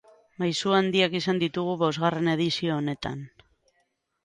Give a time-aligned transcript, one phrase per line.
[0.43, 3.25] Maisu handiak izan ditugu bosgarren edizio honetan.